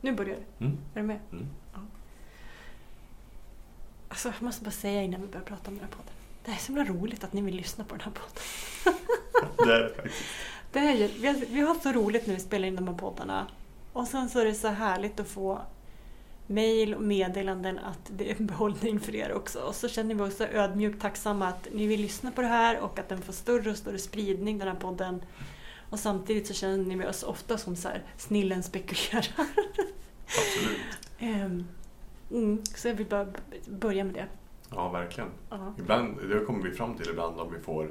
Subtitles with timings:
[0.00, 0.64] Nu börjar det.
[0.64, 0.78] Mm.
[0.94, 1.18] Är du med?
[1.32, 1.46] Mm.
[4.08, 6.12] Alltså, jag måste bara säga innan vi börjar prata om den här podden.
[6.44, 8.42] Det är så himla roligt att ni vill lyssna på den här podden.
[9.66, 10.24] Det är det faktiskt.
[10.72, 13.46] Det är, vi, har, vi har så roligt när vi spelar in de här poddarna.
[13.92, 15.60] Och sen så är det så härligt att få
[16.46, 19.60] mejl och meddelanden att det är en behållning för er också.
[19.60, 22.98] Och så känner vi oss ödmjukt tacksamma att ni vill lyssna på det här och
[22.98, 25.22] att den får större och större spridning, den här podden.
[25.90, 29.26] Och samtidigt så känner vi oss ofta som så här, snillen spekulerar.
[30.26, 30.80] Absolut.
[31.18, 31.64] Ehm,
[32.30, 33.26] mm, så jag vill bara
[33.66, 34.26] börja med det.
[34.70, 35.28] Ja, verkligen.
[35.50, 35.74] Ja.
[35.78, 37.90] Ibland, det kommer vi fram till ibland om vi får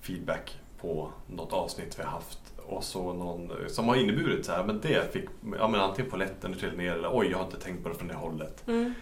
[0.00, 4.64] feedback på något avsnitt vi har haft och så någon som har inneburit så här,
[4.64, 5.24] men det fick,
[5.58, 7.94] ja men antingen på lätten trillat ner eller oj jag har inte tänkt på det
[7.94, 8.68] från det hållet.
[8.68, 8.94] Mm,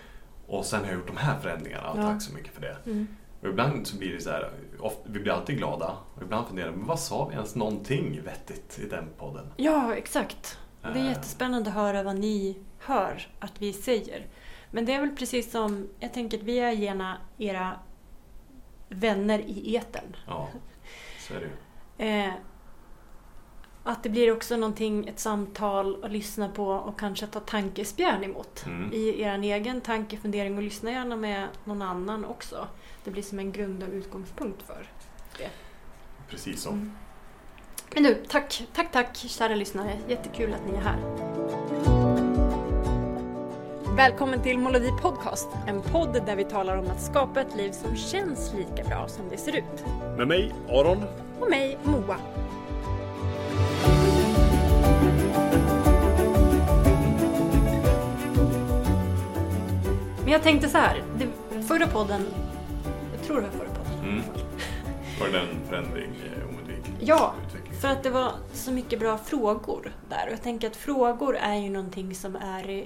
[0.46, 2.02] Och sen har jag gjort de här förändringarna, Ja.
[2.02, 2.76] tack så mycket för det.
[2.86, 3.06] mm.
[3.40, 6.70] Och ibland så blir det så här, ofta, vi blir alltid glada och ibland funderar
[6.70, 9.52] men vad sa vi ens någonting vettigt i den podden?
[9.56, 10.58] Ja, exakt.
[10.82, 11.06] Det är Eh.
[11.08, 14.26] jättespännande att höra vad ni hör att vi säger.
[14.70, 17.72] Men det är väl precis som, jag tänker att vi är gärna era
[18.88, 20.16] vänner i etern.
[20.26, 20.48] Ja,
[21.28, 21.52] så är det ju.
[23.82, 28.66] Att det blir också någonting, ett samtal att lyssna på och kanske ta tankespjärn emot.
[28.66, 28.92] Mm.
[28.92, 32.68] I er egen tankefundering och lyssna gärna med någon annan också.
[33.04, 34.86] Det blir som en grund och utgångspunkt för
[35.38, 35.50] det.
[36.28, 36.70] Precis så.
[36.70, 36.92] Mm.
[37.94, 39.98] Men du, tack, tack, tack kära lyssnare.
[40.08, 40.98] Jättekul att ni är här.
[43.96, 47.96] Välkommen till Molodi Podcast, en podd där vi talar om att skapa ett liv som
[47.96, 49.84] känns lika bra som det ser ut.
[50.16, 51.04] Med mig, Aron.
[51.40, 52.16] Och mig, Moa.
[60.30, 61.28] Men jag tänkte så här, det,
[61.62, 62.26] förra podden,
[63.16, 64.08] jag tror det var förra podden.
[64.08, 64.22] Mm.
[65.20, 66.96] Var det en förändring eh, oundviklig?
[67.00, 67.34] Ja?
[67.80, 70.26] För att det var så mycket bra frågor där.
[70.26, 72.84] Och jag tänker att frågor är ju någonting som är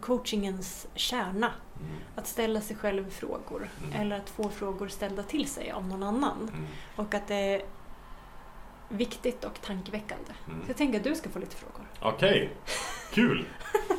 [0.00, 1.52] coachingens kärna.
[1.80, 1.96] Mm.
[2.16, 3.68] Att ställa sig själv frågor.
[3.84, 4.00] Mm.
[4.00, 6.50] Eller att få frågor ställda till sig av någon annan.
[6.52, 6.66] Mm.
[6.96, 7.62] Och att det
[8.88, 10.30] viktigt och tankeväckande.
[10.48, 10.60] Mm.
[10.64, 11.86] Så jag tänker att du ska få lite frågor.
[12.00, 12.50] Okej,
[13.12, 13.44] kul!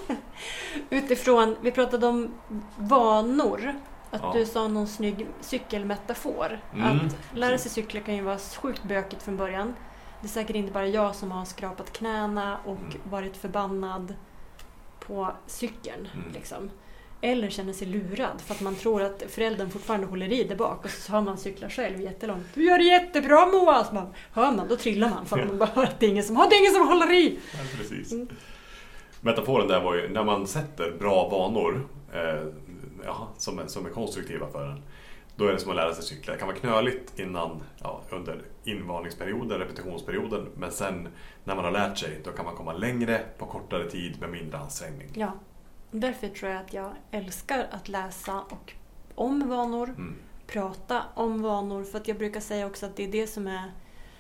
[0.89, 2.31] Utifrån, vi pratade om
[2.77, 3.73] vanor.
[4.11, 4.31] Att Ja.
[4.33, 6.59] du sa någon snygg cykelmetafor.
[6.73, 9.75] Mm, Att lära sig cykla kan ju vara sjukt bökigt från början.
[10.22, 13.01] Det är säkert inte bara jag som har skrapat knäna och Mm.
[13.03, 14.16] varit förbannad
[15.00, 16.09] på cykeln.
[16.13, 16.31] Mm.
[16.33, 16.69] Liksom.
[17.22, 20.85] Eller känner sig lurad för att man tror att föräldern fortfarande håller i där bak
[20.85, 22.46] och så hör man cykla själv jättelångt.
[22.53, 23.84] Du gör det jättebra Moa!
[23.84, 26.09] Så man, hör man, då trillar man för att man bara hör att det är
[26.09, 27.40] ingen som, "Ah, det är ingen som håller i!
[27.53, 28.12] Ja, precis.
[28.12, 28.28] Mm.
[29.22, 32.44] Metaforen där var ju när man sätter bra vanor eh,
[33.06, 34.81] ja, som, är, som är konstruktiva för en.
[35.36, 36.34] Då är det som att lära sig cykla.
[36.34, 40.46] Det kan vara knöligt innan, ja, under invarningsperioden, repetitionsperioden.
[40.57, 41.07] Men sen
[41.44, 44.57] när man har lärt sig, då kan man komma längre på kortare tid med mindre
[44.57, 45.07] ansträngning.
[45.13, 45.31] Ja,
[45.91, 48.73] därför tror jag att jag älskar att läsa och
[49.16, 50.16] om vanor, Mm.
[50.47, 51.83] prata om vanor.
[51.83, 53.72] För att jag brukar säga också att det är det som är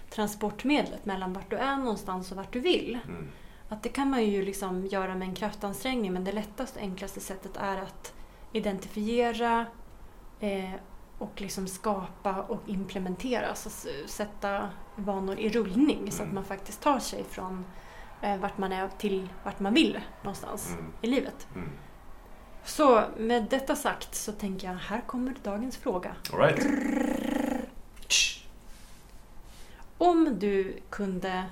[0.09, 2.99] transportmedlet mellan vart du är någonstans och vart du vill.
[3.07, 3.27] Mm.
[3.69, 7.19] Att det kan man ju liksom göra med en kraftansträngning men det lättaste och enklaste
[7.19, 8.13] sättet är att
[8.53, 9.65] identifiera
[10.39, 10.71] eh,
[11.17, 13.47] och liksom skapa och implementera.
[13.47, 13.69] Alltså
[14.05, 16.35] sätta vanor i rullning så att Mm.
[16.35, 17.65] man faktiskt tar sig från
[18.21, 20.93] vart man är till vart man vill någonstans Mm.
[21.01, 21.47] i livet.
[21.55, 21.69] Mm.
[22.63, 26.15] Så med detta sagt så tänker jag, här kommer dagens fråga.
[26.33, 26.65] All right.
[29.97, 31.43] Om du kunde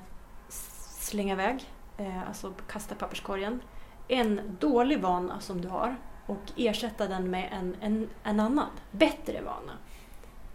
[1.00, 3.62] slänga iväg, eh, alltså kasta papperskorgen,
[4.08, 5.96] en dålig vana som du har
[6.26, 9.74] och ersätta den med en, en, en annan, bättre vana.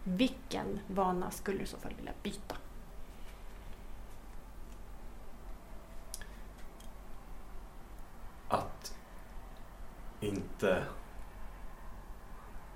[0.05, 2.57] Vilken vana skulle du i så fall vilja byta?
[8.53, 8.95] Att
[10.21, 10.83] inte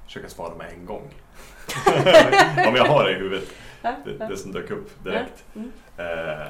[0.04, 1.14] försöka svara med en gång.
[2.69, 3.48] Om jag har det i huvudet,
[3.82, 5.44] det, det som dök upp direkt.
[5.54, 5.72] Mm.
[5.97, 6.48] Eh,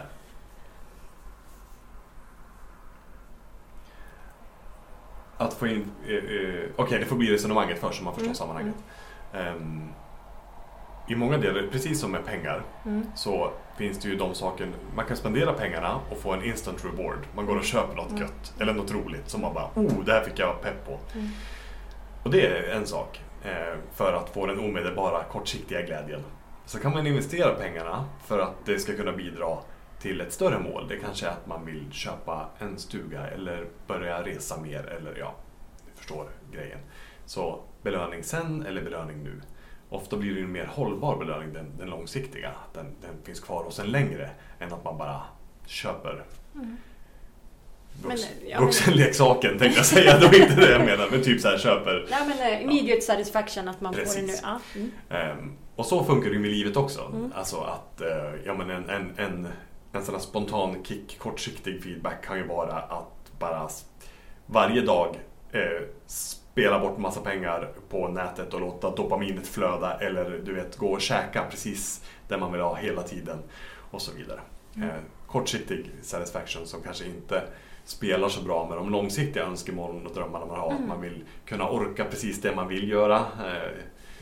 [5.36, 5.91] att få in...
[6.06, 8.77] Eh, eh, Okej, det får bli resonemanget först så man förstår Mm, sammanhanget.
[9.33, 9.89] Ehm,
[11.08, 13.06] I många delar, precis som med pengar, Mm.
[13.14, 14.68] så finns det ju de saker...
[14.97, 17.18] Man kan spendera pengarna och få en instant reward.
[17.34, 18.22] Man går och köper något Mm.
[18.22, 20.98] gött, eller något roligt som man bara oh, det här fick jag pepp på.
[21.14, 21.28] Mm.
[22.22, 26.20] Och det är en sak eh, för att få den omedelbara kortsiktiga glädjen.
[26.64, 29.58] Så kan man investera pengarna för att det ska kunna bidra
[30.00, 30.88] till ett större mål.
[30.88, 35.34] Det kanske är att man vill köpa en stuga eller börja resa mer eller ja,
[35.86, 36.78] du förstår grejen.
[37.26, 39.41] Så belöning sen eller belöning nu.
[39.88, 42.53] Ofta blir det en mer hållbar belöning, den, den långsiktiga.
[42.74, 45.22] Den, den finns kvar hos en längre än att man bara
[45.66, 46.24] köper
[46.54, 46.77] Mm.
[48.03, 51.10] Men, vux, ja, men- vuxenleksaken tänkte jag säga, det var inte det jag menade.
[51.10, 52.06] Men typ så här köper.
[52.10, 54.27] Ja, men eh, immediate satisfaction att man får det nu.
[54.27, 54.41] Precis.
[54.42, 54.60] Ja.
[54.74, 54.91] Mm.
[55.10, 57.00] Ehm, och så funkar det ju med livet också.
[57.15, 57.32] Mm.
[57.34, 59.48] Alltså att eh, ja, men en, en, en,
[59.92, 63.68] en sån här spontan kick, kortsiktig feedback kan ju vara att bara
[64.47, 65.16] varje dag
[65.53, 65.60] eh,
[66.56, 71.00] spela bort massa pengar på nätet och låta dopaminet flöda eller du vet gå och
[71.00, 73.38] käka precis där man vill ha hela tiden
[73.91, 74.41] och så vidare.
[74.76, 74.88] Mm.
[74.88, 77.42] Eh, kortsiktig satisfaction som kanske inte
[77.84, 80.70] spelar så bra med de långsiktiga önskemålen och drömmarna man har.
[80.70, 80.82] Mm.
[80.82, 83.16] Att man vill kunna orka precis det man vill göra.
[83.18, 83.70] Eh,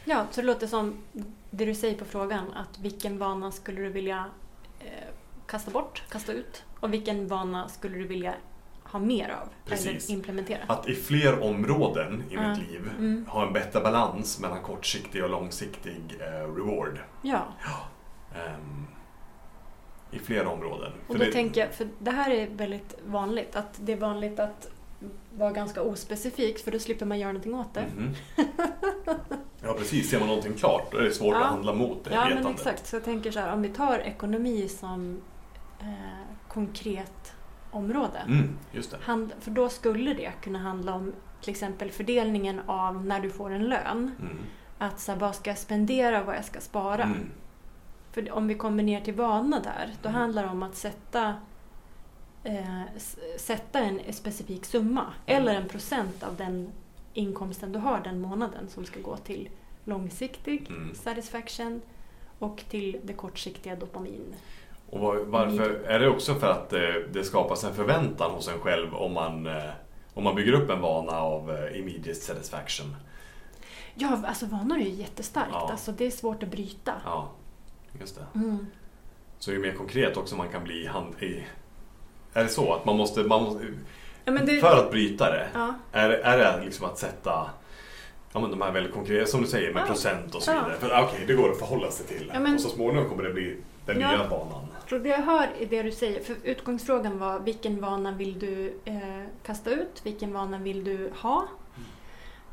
[0.04, 0.98] Ja, så det låter som
[1.50, 4.25] det du säger på frågan, att vilken vana skulle du vilja
[4.81, 5.08] eh,
[5.46, 6.64] kasta bort, kasta ut?
[6.81, 8.34] Och vilken vana skulle du vilja
[8.84, 9.48] ha mer av?
[9.64, 10.08] Precis.
[10.08, 10.58] Eller implementera?
[10.66, 12.48] Att i fler områden i Ja.
[12.48, 13.26] mitt liv Mm.
[13.28, 16.98] ha en bättre balans mellan kortsiktig och långsiktig eh, reward.
[17.22, 17.42] Ja,
[18.36, 18.86] Ehm,
[20.10, 20.92] I flera områden.
[21.08, 24.40] och då det- tänker jag, för det här är väldigt vanligt, att det är vanligt
[24.40, 24.70] att
[25.36, 27.84] vara ganska ospecifikt för då slipper man göra någonting åt det.
[27.96, 28.14] Mhm.
[29.66, 31.40] Ja precis, ser man någonting klart då är det svårt Ja.
[31.44, 32.60] att handla mot det Ja, men vetandet.
[32.60, 32.86] exakt.
[32.86, 35.20] Så jag tänker så här, om vi tar ekonomi som
[35.81, 35.86] eh,
[36.48, 37.33] konkret
[37.75, 38.19] område.
[38.26, 38.56] Mm.
[39.03, 43.50] Hand, för då skulle det kunna handla om till exempel fördelningen av när du får
[43.50, 44.11] en lön.
[44.21, 44.38] Mm.
[44.79, 47.03] Att så här, vad ska jag spendera och vad jag ska spara.
[47.03, 47.31] Mm.
[48.12, 50.21] För om vi kommer ner till vana där, då Mm.
[50.21, 51.35] handlar det om att sätta,
[52.44, 52.81] eh,
[53.38, 55.43] sätta en specifik summa Mm.
[55.43, 56.73] eller en procent av den
[57.15, 59.49] inkomsten du har den månaden som ska gå till
[59.85, 60.94] långsiktig Mm.
[60.94, 61.81] satisfaction
[62.38, 64.35] och till det kortsiktiga dopamin.
[64.90, 65.82] Och var, varför?
[65.86, 69.46] Är det också för att det, det skapas en förväntan hos en själv om man,
[69.46, 69.70] eh,
[70.14, 72.96] om man bygger upp en vana av eh, immediate satisfaction?
[73.94, 75.50] Ja, alltså vanor är ju jättestarkt.
[75.52, 75.69] Ja.
[75.70, 76.92] Alltså, det är svårt att bryta.
[77.04, 77.31] Ja,
[78.00, 78.38] just det.
[78.38, 78.66] Mm.
[79.38, 81.44] Så ju mer konkret också man kan bli hand, i...
[82.32, 83.22] Är det så att man måste...
[83.22, 83.66] Man måste
[84.25, 85.75] Ja, det, för att bryta det, ja.
[85.92, 87.50] är, är det liksom att sätta
[88.32, 90.75] ja, men de här väldigt konkreta, som du säger, med procent och så vidare.
[90.81, 92.32] För okej, det går att förhålla sig till.
[92.54, 94.10] Och så småningom kommer det bli den Ja.
[94.16, 94.66] nya banan.
[94.88, 98.78] Så det jag hör i det du säger, för utgångsfrågan var vilken vana vill du
[98.84, 98.98] eh,
[99.42, 100.00] kasta ut?
[100.06, 101.46] Vilken vana vill du ha?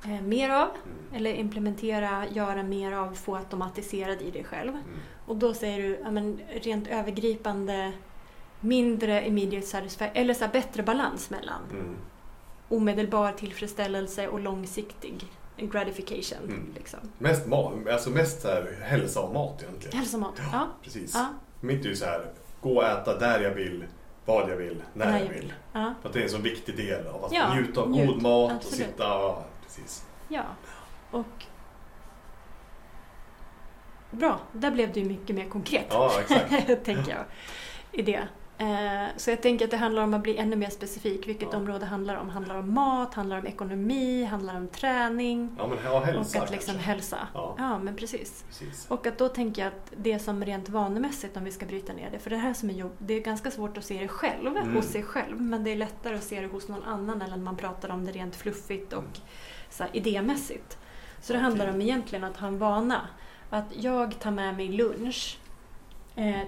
[0.06, 0.68] Eh, mer av?
[0.70, 1.16] Mm.
[1.16, 4.70] Eller implementera, göra mer av, få automatiserad i dig själv.
[4.70, 4.84] Mm.
[5.26, 7.92] Och då säger du ja, men, rent övergripande
[8.60, 11.96] mindre immediate satisfaction, eller så här, bättre balans mellan Mm.
[12.70, 15.24] omedelbar tillfredsställelse och långsiktig
[15.68, 16.44] gratification.
[16.44, 16.74] Mm.
[16.76, 17.00] Liksom.
[17.18, 19.98] Mest, mat, alltså mest så här, hälsa och mat egentligen.
[19.98, 20.34] Hälsomat.
[20.52, 20.68] Ja.
[20.84, 21.12] Precis.
[21.14, 21.28] Ja.
[21.60, 22.26] Mitt är ju så här,
[22.62, 23.86] gå och äta där jag vill,
[24.26, 25.54] vad jag vill, när, jag vill.
[25.74, 25.94] Ja.
[26.02, 28.08] För att det är en så viktig del av att Ja, njuta av njut.
[28.08, 28.66] god mat Absolut.
[28.88, 29.04] och sitta...
[29.04, 30.06] Ja, precis.
[30.28, 30.44] ja.
[31.12, 31.26] Och
[34.12, 35.86] Bra, där blev ju mycket mer konkret.
[35.90, 36.12] Ja,
[36.84, 37.26] tänker jag.
[37.92, 38.28] I det.
[38.62, 41.28] Eh, Så jag tänker att det handlar om att bli ännu mer specifik.
[41.28, 41.58] Vilket Ja.
[41.58, 42.30] område handlar om?
[42.30, 43.14] Handlar om mat?
[43.14, 44.24] Handlar om ekonomi?
[44.24, 45.56] Handlar om träning?
[45.58, 46.90] Ja, men ja, hälsa och att liksom kanske.
[46.92, 47.18] hälsa.
[47.34, 47.56] Ja.
[47.58, 48.44] Ja, men precis.
[48.48, 48.86] Precis.
[48.92, 52.10] Och att då tänker jag att det som rent vanemässigt, om vi ska bryta ner
[52.12, 54.58] det, för det här som är jobb, det är ganska svårt att se det själv,
[54.58, 54.76] Mm.
[54.76, 57.38] hos sig själv, men det är lättare att se det hos någon annan än när
[57.38, 59.04] man pratar om det rent fluffigt och
[59.70, 60.78] så här, idémässigt.
[61.22, 63.02] Så det handlar om egentligen att ha en vana.
[63.50, 65.38] Att jag tar med mig lunch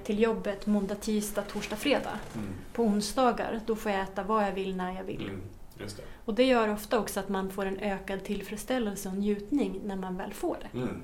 [0.03, 2.19] till jobbet måndag, tisdag, torsdag, fredag.
[2.35, 2.47] Mm.
[2.73, 5.21] På onsdagar, då får jag äta vad jag vill när jag vill.
[5.25, 5.41] Mm.
[5.77, 6.03] Det.
[6.25, 10.17] Och det gör ofta också att man får en ökad tillfredsställelse och njutning när man
[10.17, 10.77] väl får det.
[10.77, 11.01] Mm.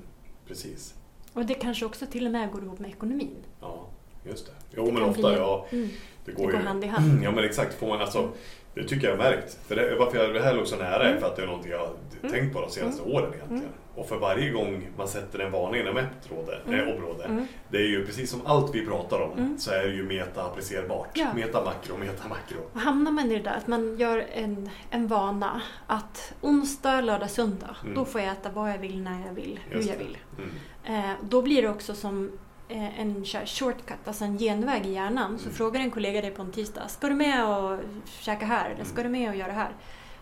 [0.48, 0.94] Precis.
[1.32, 3.36] Och det kanske också till och med går ihop med ekonomin.
[3.60, 3.86] Ja,
[4.28, 4.52] just det.
[4.76, 5.66] Jo, Det men ofta, bli- ja.
[5.70, 5.88] Mm.
[6.24, 6.58] Det Det går går ju...
[6.66, 7.22] hand i hand.
[7.24, 8.30] Ja men exakt, får man alltså,
[8.74, 9.58] det tycker jag märkt.
[9.68, 11.20] För det, varför jag det här låg så nära är Mm.
[11.20, 11.90] för att det är någonting jag har
[12.22, 12.32] Mm.
[12.32, 13.62] tänkt på de senaste åren egentligen.
[13.62, 13.72] Mm.
[13.94, 16.80] Och för varje gång man sätter en vana inom ett råde, Mm.
[16.88, 17.46] eh, område, Mm.
[17.68, 19.58] det är ju precis som allt vi pratar om Mm.
[19.58, 21.08] så är det ju meta-applicerbart.
[21.14, 21.26] Ja.
[21.34, 22.58] Meta-makro, meta-makro.
[22.72, 27.30] Och hamnar man i det där att man gör en, en vana att onsdag, lördag,
[27.30, 27.94] söndag, Mm.
[27.94, 30.18] då får jag äta vad jag vill, när jag vill, hur jag vill.
[30.38, 31.04] Mm.
[31.10, 32.30] Eh, då blir det också som
[32.76, 35.38] en så här shortcut, alltså en genväg i hjärnan.
[35.38, 35.54] Så Mm.
[35.56, 38.64] frågar en kollega dig på en tisdag, ska du med och käka här?
[38.64, 38.86] Eller Mm.
[38.86, 39.70] ska du med och göra det här?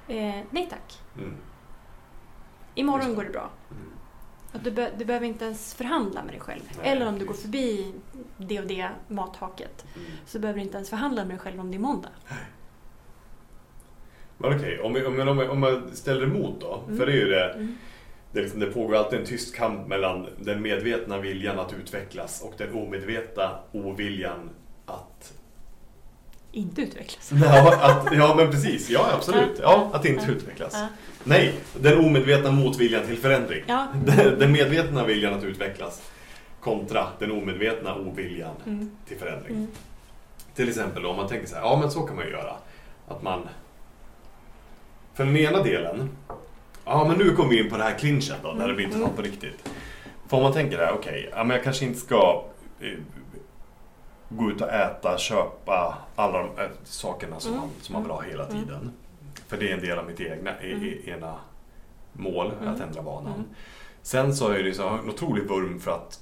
[0.09, 0.99] Eh, nej tack.
[1.17, 1.35] Mm.
[2.75, 3.15] Imorgon det.
[3.15, 3.51] går det bra.
[3.71, 3.83] Mm.
[4.53, 6.61] Och du, be- du behöver inte ens förhandla med dig själv.
[6.79, 7.93] Nej, Eller om du går förbi
[8.39, 10.11] det och det mathaket Mm.
[10.27, 12.09] så behöver du inte ens förhandla med dig själv om det är måndag.
[14.39, 16.83] Men okej, om, vi- om, om, om man ställer emot då.
[16.87, 16.99] Mm.
[16.99, 17.79] För det är ju det, Mm.
[18.33, 22.43] Det, är liksom, det pågår alltid en tyst kamp mellan den medvetna viljan att utvecklas
[22.43, 24.51] och den omedvetna oviljan
[24.87, 25.33] att
[26.53, 27.33] Inte utvecklas.
[27.45, 28.91] Ja, att, ja men precis.
[28.91, 29.59] Ja, absolut.
[29.63, 30.77] Ja, att inte utvecklas.
[31.25, 33.65] Nej, den omedvetna motviljan till förändring.
[33.67, 33.87] Ja.
[34.05, 36.03] Den, den medvetna viljan att utvecklas
[36.61, 38.91] kontra den omedvetna oviljan Mm.
[39.09, 39.57] till förändring.
[39.57, 39.69] Mm.
[40.55, 42.55] Till exempel om man tänker så här, ja men så kan man ju göra.
[43.09, 43.49] Att man...
[45.15, 46.11] För den ena delen,
[46.89, 49.17] ja men nu kommer vi in på det här clinchen då, när det blir intressant
[49.17, 49.69] på riktigt.
[50.29, 52.45] För om man tänker där, okej, ja, men jag kanske inte ska
[52.81, 52.99] eh,
[54.29, 57.61] gå ut och äta, köpa alla de äh, sakerna som, Mm.
[57.61, 58.63] man, som man vill ha hela Mm.
[58.63, 58.91] tiden.
[59.49, 60.73] För det är en del av mitt egna, e,
[61.05, 61.35] e, ena
[62.13, 62.75] mål, Mm.
[62.75, 63.33] att ändra vanan.
[63.35, 63.47] Mm.
[64.03, 66.21] Sen så är det så en otrolig vurm för att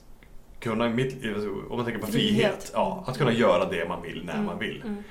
[0.61, 1.25] kunna, mitt,
[1.71, 2.71] om man tänker på frihet, Frihet.
[2.75, 4.47] ja, att kunna göra det man vill när Mm.
[4.47, 4.83] man vill.
[4.83, 5.03] Mm.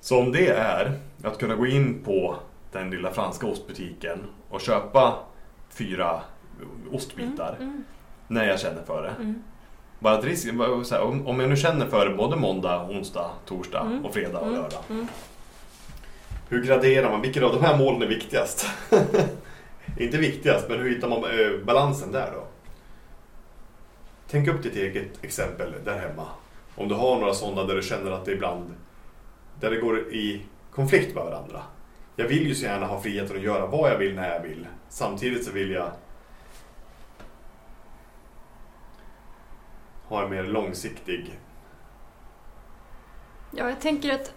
[0.00, 0.92] Så om det är
[1.24, 2.36] att kunna gå in på
[2.72, 4.18] den lilla franska ostbutiken
[4.50, 5.18] och köpa
[5.70, 6.20] fyra
[6.92, 7.84] ostbitar Mm.
[8.28, 9.08] när jag känner för det.
[9.22, 9.42] Mm.
[9.98, 10.48] Bara att risk,
[11.24, 14.04] om jag nu känner för det både måndag, onsdag, torsdag Mm.
[14.04, 14.60] och fredag och Mm.
[14.60, 14.80] lördag.
[14.90, 15.06] Mm.
[16.48, 17.20] Hur graderar man?
[17.20, 18.66] Vilken av de här målen är viktigast?
[19.98, 22.44] Inte viktigast, men hur hittar man eh, balansen där då?
[24.30, 26.26] Tänk upp ditt eget exempel där hemma.
[26.76, 28.74] Om du har några sådana där du känner att det ibland
[29.60, 30.42] där det går i
[30.74, 31.62] konflikt med varandra.
[32.20, 34.66] Jag vill ju så gärna ha friheten att göra vad jag vill när jag vill.
[34.88, 35.90] Samtidigt så vill jag
[40.04, 41.38] ha en mer långsiktig...
[43.50, 44.32] Ja, jag tänker att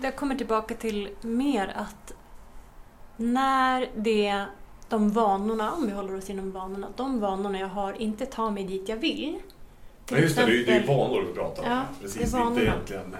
[0.00, 2.14] det kommer tillbaka till mer att
[3.16, 4.44] när det
[4.88, 8.64] de vanorna, om vi håller oss inom vanorna, de vanorna jag har inte tar mig
[8.64, 9.38] dit jag vill.
[10.10, 11.70] Ja, just det, det är, exempel- vanor vi pratar om.
[11.70, 12.62] Ja, Precis, det är inte vanorna.
[12.62, 13.16] egentligen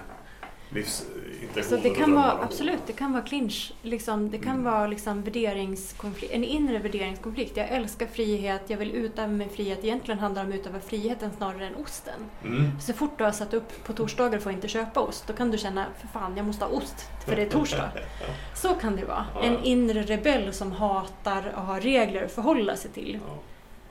[0.70, 3.72] livsintentioner Så det kan vara, absolut, det kan vara clinch.
[3.82, 4.64] Liksom, det kan Mm.
[4.64, 7.56] vara liksom värderingskonflikt, en inre värderingskonflikt.
[7.56, 9.84] Jag älskar frihet, jag vill utöva min frihet.
[9.84, 12.20] Egentligen handlar det om att utöva friheten snarare än osten.
[12.44, 12.80] Mm.
[12.80, 15.50] Så fort du har satt upp på torsdagar får jag inte köpa ost, då kan
[15.50, 16.94] du känna för fan, jag måste ha ost
[17.24, 17.90] för det är torsdag.
[18.54, 19.26] Så kan det vara.
[19.42, 23.18] En inre rebell som hatar att ha regler att förhålla sig till.
[23.26, 23.34] Ja.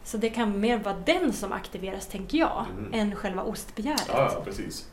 [0.04, 2.94] Så det kan mer vara den som aktiveras, tänker jag, Mm.
[2.94, 4.06] än själva ostbegäret.
[4.08, 4.90] Ja, ja, precis.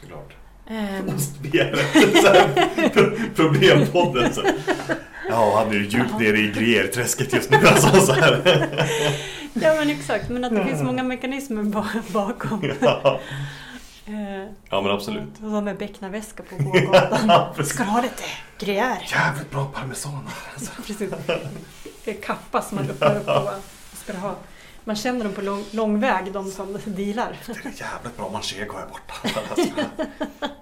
[0.00, 0.36] Såklart.
[0.70, 2.92] Ehm, Ostbegäret.
[2.92, 4.34] Pro- Problempodden.
[4.34, 4.42] Så.
[5.28, 7.56] Ja, han är ju djupt nere i grierträsket just nu.
[7.66, 8.68] Alltså, så här.
[9.54, 12.72] ja men exakt, men att det finns många mekanismer ba- bakom.
[12.80, 13.20] Ja.
[14.06, 15.28] Eh, ja, men absolut.
[15.44, 17.28] Och så med becknarväska på gågatan.
[17.28, 17.74] Ja, precis.
[17.74, 18.22] Ska du ha lite
[18.58, 18.98] gruyère?
[19.12, 20.28] Jävligt bra parmesan.
[20.54, 20.70] Alltså.
[20.86, 21.10] Precis.
[22.04, 23.50] Det är kappa som man öppnar upp på.
[24.04, 24.34] Ska du ha?
[24.84, 27.36] Man känner dem på lång, lång väg, de som dealar.
[27.46, 29.14] Det är jävligt bra manchego här borta.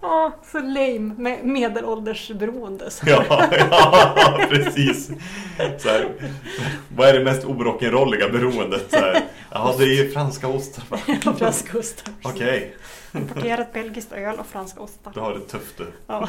[0.00, 2.90] Ja, så lame med medelåldersberoende.
[2.90, 3.06] Så.
[3.08, 3.24] Ja,
[3.70, 5.10] ja, precis.
[5.78, 6.08] Så här,
[6.96, 8.86] vad är det mest orock'n'rolliga beroendet?
[8.90, 10.84] Så här, ja, det är ju franska ostar.
[10.88, 10.98] va?
[11.38, 12.12] franska ostar.
[12.22, 12.76] Okej,
[13.12, 15.12] Importerat belgiskt öl och franska ostar.
[15.14, 15.86] du har det tufft du.
[16.06, 16.28] Ja,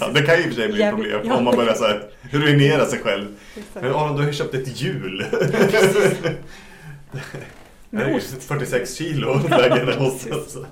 [0.00, 1.34] Ja, det kan ju i och för sig bli ett problem ja.
[1.34, 3.26] om man börjar så här, ruinera sig själv.
[3.74, 5.26] Men Aron, du har ju köpt ett hjul.
[7.90, 8.42] Det är Med ost.
[8.42, 10.66] 46 kilo väger den osten.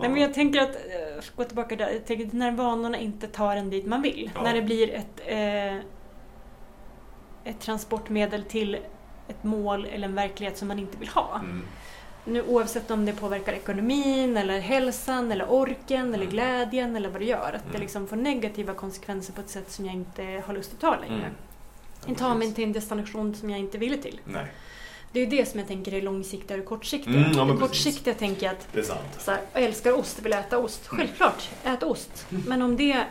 [0.00, 3.56] Nej, men jag tänker att, eh, gå tillbaka där, jag tänker när vanorna inte tar
[3.56, 4.30] en dit man vill.
[4.34, 4.42] Ja.
[4.42, 5.76] När det blir ett, eh,
[7.44, 8.74] ett transportmedel till
[9.28, 11.34] ett mål eller en verklighet som man inte vill ha.
[11.38, 11.62] Mm.
[12.24, 16.30] Nu, oavsett om det påverkar ekonomin, eller hälsan, eller orken, eller Mm.
[16.30, 17.52] glädjen eller vad det gör.
[17.56, 17.80] Att det Mm.
[17.80, 21.14] liksom får negativa konsekvenser på ett sätt som jag inte har lust att ta längre.
[21.14, 21.32] Mm.
[22.06, 24.20] Det tar mig till en destination som jag inte vill till.
[24.24, 24.46] Nej,
[25.12, 27.14] Det är ju det som jag tänker är långsiktiga och kortsiktiga.
[27.16, 29.00] Mm, ja, kortsiktiga tänker jag att det är sant.
[29.18, 30.86] så här, jag älskar ost, vill äta ost.
[30.86, 32.26] Självklart, ät ost.
[32.46, 33.04] Men om det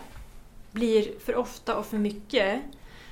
[0.72, 2.62] blir för ofta och för mycket,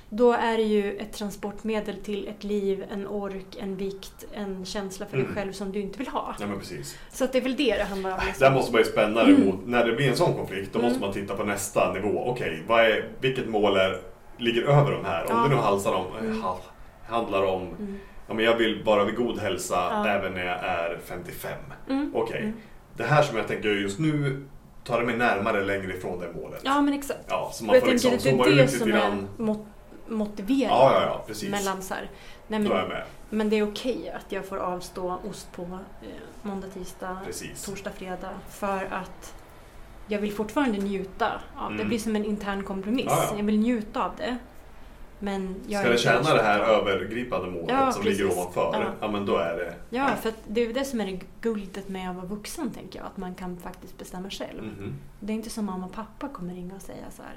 [0.10, 5.06] då är det ju ett transportmedel till ett liv, en ork, en vikt, en känsla
[5.06, 5.36] för dig Mm.
[5.36, 6.36] själv som du inte vill ha.
[6.40, 6.98] Ja, men precis.
[7.12, 8.18] Så att det är väl det det handlar om.
[8.26, 8.44] liksom.
[8.46, 9.46] Där måste man ju spänna det Mm.
[9.48, 10.92] mot, när det blir en sån konflikt, då Mm.
[10.92, 12.24] måste man titta på nästa nivå.
[12.28, 14.02] Okej, är, vilket mål är,
[14.38, 15.24] ligger över de här?
[15.24, 15.44] Om Ja.
[15.44, 16.42] det nu handlar om, Mm.
[16.42, 16.60] ha-
[17.08, 18.00] handlar om Mm.
[18.28, 20.08] Ja, men jag vill vara vid god hälsa Ja.
[20.08, 21.52] även när jag är 55.
[21.90, 22.12] Mm.
[22.16, 22.54] Okej, Mm.
[22.98, 24.46] det här som jag tänker just nu
[24.84, 26.62] tar det mig närmare längre ifrån det målet.
[26.64, 27.20] Ja, men exakt.
[27.28, 29.28] Ja, så man jag får tänker liksom det är det som är grann.
[29.38, 29.66] mot-
[30.08, 30.70] motiveringen.
[30.70, 31.50] Ja, ja, ja, precis.
[31.50, 32.10] Mellan så här,
[32.48, 32.90] nej är men,
[33.30, 36.08] men det är okej att jag får avstå ost på eh,
[36.42, 37.66] måndag, tisdag, Precis.
[37.66, 38.30] torsdag, fredag.
[38.50, 39.34] För att
[40.08, 41.74] jag vill fortfarande njuta av det.
[41.74, 41.78] Mm.
[41.78, 43.06] Det blir som en intern kompromiss.
[43.10, 43.38] Ja, ja.
[43.38, 44.38] Jag vill njuta av det.
[45.20, 48.40] Men jag Ska det tjäna det här övergripande målet Ja, som ligger precis.
[48.40, 48.92] ovanför, ja.
[49.02, 49.12] Ja.
[49.12, 49.76] men då är det...
[49.90, 53.06] Ja, för det är det som är det guldet med att vara vuxen, tänker jag.
[53.06, 54.64] Att man kan faktiskt bestämma själv.
[54.64, 54.94] Mhm.
[55.20, 57.36] Det är inte som mamma och pappa kommer ringa och säga så här.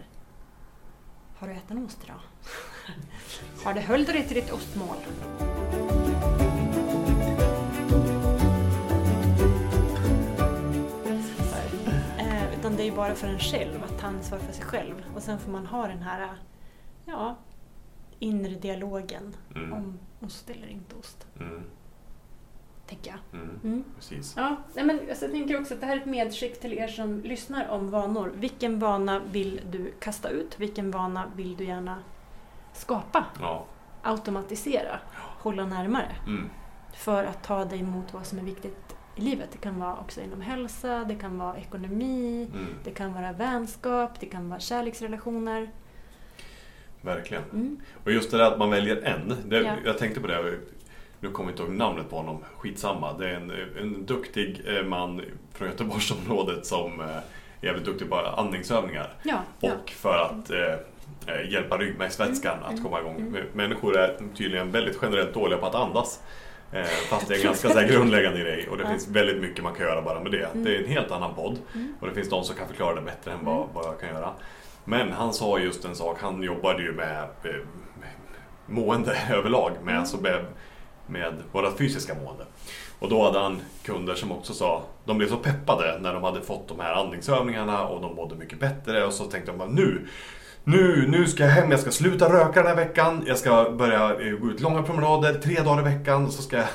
[1.39, 2.21] Har du ätit en ost idag?
[3.65, 4.97] Har du höll dig till ditt ostmål?
[12.19, 14.95] Eh, utan det är ju bara för en själv att ta ansvar för sig själv.
[15.15, 16.29] Och sen får man ha den här
[17.05, 17.37] ja,
[18.21, 19.73] inre dialogen Mm.
[19.73, 21.27] om ost eller inte ost.
[21.41, 21.63] Mm.
[22.87, 23.41] tänker jag.
[23.41, 23.61] Mm.
[23.65, 23.85] Mm.
[23.97, 24.35] Precis.
[24.37, 26.89] Ja, nej men alltså jag tänker också att det här är ett medskick till er
[26.89, 28.33] som lyssnar om vanor.
[28.37, 30.61] Vilken vana vill du kasta ut?
[30.61, 31.99] Vilken vana vill du gärna
[32.73, 33.25] skapa?
[33.41, 33.65] Ja.
[34.03, 34.99] Automatisera?
[35.39, 36.17] Hålla närmare?
[36.27, 36.49] Mm.
[36.95, 39.49] För att ta dig mot vad som är viktigt i livet.
[39.53, 42.67] Det kan vara också inom hälsa, det kan vara ekonomi, Mm.
[42.85, 45.71] det kan vara vänskap, det kan vara kärleksrelationer.
[47.03, 47.43] Verkligen.
[47.53, 47.81] Mm.
[48.05, 49.35] Och just det där att man väljer en.
[49.45, 49.73] Det, Ja.
[49.85, 50.55] Jag tänkte på det,
[51.21, 53.13] nu kommer jag inte ihåg namnet på honom, skitsamma.
[53.19, 55.23] Det är en, en duktig eh, man
[55.55, 57.23] från Göteborgsområdet som eh, är
[57.61, 59.13] jävligt duktig på andningsövningar.
[59.23, 59.73] Ja, ja.
[59.73, 63.17] Och för att eh, eh, hjälpa ryggmärgsvätskan Mm, att mm, komma igång.
[63.17, 63.43] mm.
[63.53, 66.21] Människor är tydligen väldigt generellt dåliga på att andas.
[66.73, 68.89] Eh, fast det är en ganska så grundläggande grej och det Ja.
[68.91, 70.45] finns väldigt mycket man kan göra bara med det.
[70.53, 70.65] Mm.
[70.65, 71.95] Det är en helt annan podd Mm.
[72.01, 74.31] och det finns de som kan förklara det bättre än vad, vad jag kan göra.
[74.85, 77.51] Men han sa just en sak, han jobbade ju med, eh,
[78.67, 80.01] mående överlag, med, Mm.
[80.01, 80.45] alltså med,
[81.07, 82.45] med våra fysiska mående.
[82.99, 86.41] Och då hade han kunder som också sa, de blev så peppade när de hade
[86.41, 90.07] fått de här andningsövningarna och de mådde mycket bättre och så tänkte de bara nu
[90.65, 94.21] nu, nu ska jag hem, jag ska sluta röka den här veckan, jag ska börja
[94.21, 96.67] eh, gå ut långa promenader tre dagar i veckan och så ska jag...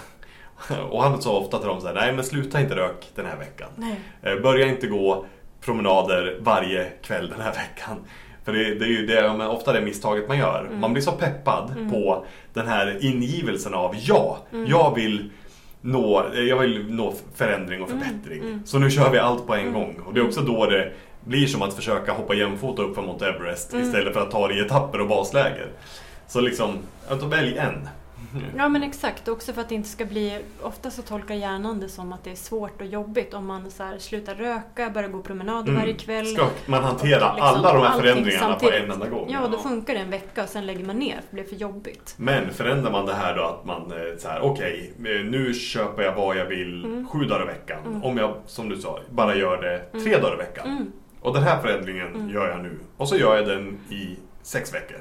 [0.91, 3.37] Och han sa ofta till dem så här, nej men sluta inte rök den här
[3.37, 3.69] veckan.
[3.75, 3.99] Nej.
[4.21, 5.25] Eh, Börja inte gå
[5.65, 7.97] promenader varje kväll den här veckan.
[8.45, 10.65] För det, det är ju det, men ofta det misstaget man gör.
[10.67, 10.79] Mm.
[10.79, 11.91] Man blir så peppad Mm.
[11.91, 14.69] på den här ingivelsen av ja, Mm.
[14.69, 15.29] jag vill
[15.81, 18.01] nå, jag vill nå förändring och Mm.
[18.03, 18.41] förbättring.
[18.41, 18.65] Mm.
[18.65, 19.73] Så nu kör vi allt på en Mm.
[19.73, 19.99] gång.
[20.05, 20.91] Och det är också då det
[21.25, 24.59] blir som att försöka hoppa jämfota upp Mount Everest istället för att ta det i
[24.59, 25.67] etapper och basläger.
[26.27, 26.77] Så liksom,
[27.09, 27.89] att välj en.
[28.57, 30.39] Ja men exakt, också för att det inte ska bli...
[30.61, 33.83] Ofta så tolkar hjärnan det som att det är svårt och jobbigt om man så
[33.83, 35.75] här, slutar röka, börjar gå promenader Mm.
[35.81, 36.25] varje kväll.
[36.25, 38.83] Ska man hantera liksom alla de här förändringarna på samtidigt.
[38.85, 39.29] en enda gång?
[39.31, 41.55] Ja, då funkar det en vecka och sen lägger man ner för det blir för
[41.55, 42.13] jobbigt.
[42.17, 46.03] Men förändrar man det här då att man eh, så här, okej, eh, nu köper
[46.03, 47.07] jag vad jag vill Mm.
[47.07, 47.79] sju dagar i veckan.
[47.85, 48.03] Mm.
[48.03, 50.21] Om jag, som du sa, bara gör det tre Mm.
[50.21, 50.67] dagar i veckan.
[50.67, 52.29] Mm, Och den här förändringen Mm.
[52.29, 52.79] gör jag nu.
[52.97, 54.97] Och så gör jag den i sex veckor.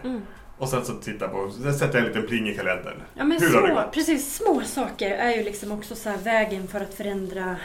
[0.59, 3.03] Och sen så tittar på, sen sätter jag en liten pling i kalendern.
[3.15, 3.93] Ja men Hur har det små, gått?
[3.93, 7.57] precis, små saker är ju liksom också så vägen för att förändra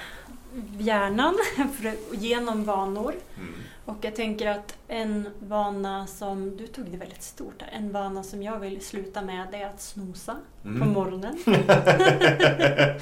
[0.79, 1.35] hjärnan
[1.81, 3.13] för genom vanor.
[3.37, 3.53] Mm.
[3.85, 8.23] Och jag tänker att en vana som, du tog det väldigt stort här, en vana
[8.23, 10.89] som jag vill sluta med det är att snosa på Mm.
[10.89, 11.37] morgonen.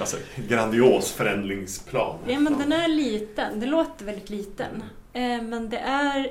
[0.00, 0.16] alltså,
[0.48, 2.18] grandios förändringsplan.
[2.26, 4.82] Ja men den är liten, den låter väldigt liten.
[5.12, 6.30] Eh, men det är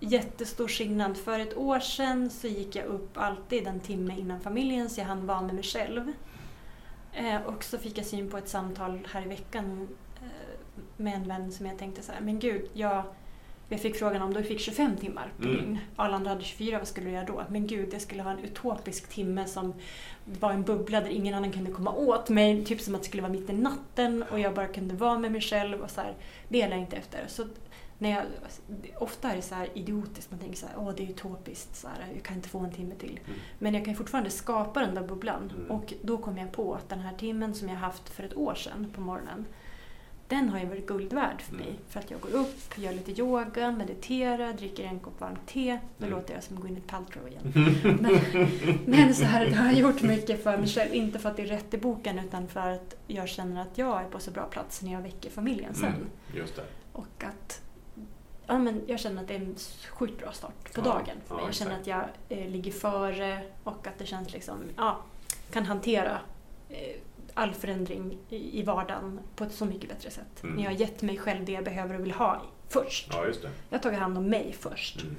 [0.00, 1.16] jättestor skillnad.
[1.16, 5.06] För ett år sedan så gick jag upp alltid en timme innan familjen så jag
[5.06, 6.12] hann vara med mig själv.
[7.12, 11.28] Eh, och så fick jag syn på ett samtal här i veckan eh, med en
[11.28, 13.02] vän som jag tänkte så här, men gud, jag,
[13.68, 15.56] jag fick frågan om du fick 25 timmar på Mm.
[15.56, 15.78] dygn.
[15.96, 17.44] Alla andra hade 24, vad skulle du göra då?
[17.48, 19.74] Men gud, det skulle vara en utopisk timme som
[20.24, 22.64] var en bubbla där ingen annan kunde komma åt mig.
[22.64, 25.32] Typ som att det skulle vara mitt i natten och jag bara kunde vara med
[25.32, 25.80] mig själv.
[25.80, 26.14] och så här,
[26.48, 27.24] Det jag inte efter.
[27.28, 27.44] Så
[27.98, 28.24] när jag,
[28.98, 31.88] ofta är det så här idiotiskt, man tänker så här, åh det är utopiskt, så
[31.88, 33.20] här, jag kan inte få en timme till.
[33.26, 33.38] Mm.
[33.58, 35.52] Men jag kan fortfarande skapa den där bubblan.
[35.56, 35.70] Mm.
[35.70, 38.54] Och då kom jag på att den här timmen som jag haft för ett år
[38.54, 39.46] sedan på morgonen,
[40.28, 41.66] den har ju varit guld värd för mig.
[41.66, 41.78] Mm.
[41.88, 45.78] För att jag går upp, gör lite yoga, mediterar, dricker en kopp varmt te.
[45.98, 46.18] Nu Mm.
[46.18, 47.52] låter jag som Gwyneth Paltrow igen.
[48.00, 48.18] Men,
[48.86, 50.94] men så här, det har gjort mycket för mig själv.
[50.94, 54.02] Inte för att det är rätt i boken utan för att jag känner att jag
[54.02, 55.84] är på så bra plats när jag väcker familjen sen.
[55.94, 56.08] Mm.
[56.92, 57.62] Och att
[58.46, 59.56] ja, men jag känner att det är en
[59.90, 61.42] sjukt bra start på Ja, dagen för mig.
[61.44, 65.00] ja, jag känner att jag eh, ligger före och att det känns liksom, ja,
[65.52, 66.18] kan hantera
[66.68, 66.96] eh,
[67.34, 70.42] all förändring i, i vardagen på ett så mycket bättre sätt.
[70.42, 70.56] Mm.
[70.56, 73.08] När jag har gett mig själv det jag behöver och vill ha först.
[73.12, 73.50] Ja, just det.
[73.70, 74.98] Jag har tagit hand om mig först.
[75.02, 75.16] Mm.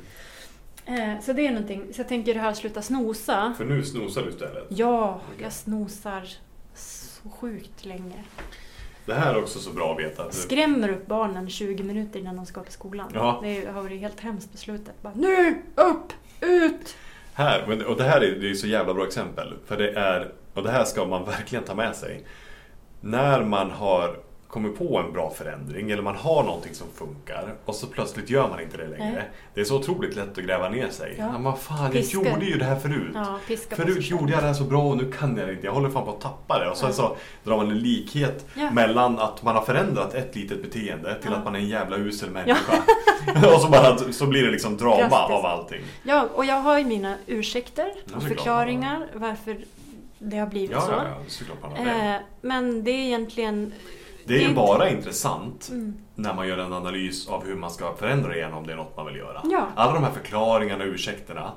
[1.18, 3.54] Eh, så det är någonting, så jag tänker det här att sluta snosa.
[3.58, 4.66] För nu snosar du istället.
[4.70, 5.44] Ja, Okej.
[5.44, 6.30] jag snosar
[6.76, 8.24] så sjukt länge.
[9.08, 10.32] Det här är också så bra att veta.
[10.32, 13.12] Skrämmer upp barnen 20 minuter innan de ska till skolan.
[13.14, 13.40] Ja.
[13.44, 15.02] Det har varit helt hemskt på slutet.
[15.02, 16.96] Bara, nu, upp, ut!
[17.34, 19.54] Här, och det här är, det är så jävla bra exempel.
[19.66, 22.24] För det är, och det här ska man verkligen ta med sig.
[23.02, 27.76] När man har kommit på en bra förändring eller man har någonting som funkar och
[27.76, 29.12] så plötsligt gör man inte det längre.
[29.12, 29.30] Nej.
[29.54, 31.16] Det är så otroligt lätt att gräva ner sig.
[31.18, 31.38] Ja.
[31.40, 32.18] Men fan, Piska.
[32.18, 33.12] jag gjorde ju det här förut.
[33.14, 35.66] Ja, Förut gjorde jag det här så bra och nu kan jag det inte.
[35.66, 36.70] Jag håller fan på att tappa det.
[36.70, 36.94] Och sen Ja.
[36.94, 41.44] så drar man en likhet mellan att man har förändrat ett litet beteende till att
[41.46, 42.74] man är en jävla usel människa.
[43.56, 45.32] och så, bara, så blir det liksom drama Drastiskt.
[45.32, 45.82] av allting.
[46.04, 49.58] Ja, och jag har ju mina ursäkter och förklaringar varför
[50.20, 50.82] det har blivit Ja,
[51.28, 51.70] så.
[51.84, 51.90] det.
[51.92, 53.74] Eh, men det är egentligen...
[54.28, 57.72] Det är det ju bara intressant Mm, när man gör en analys av hur man
[57.72, 59.42] ska förändra igen om det är något man vill göra.
[59.44, 59.68] Ja.
[59.76, 61.52] Alla de här förklaringarna och ursäkterna,